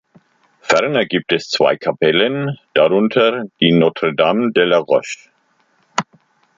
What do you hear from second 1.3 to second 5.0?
es zwei Kapellen, darunter die Notre Dame de la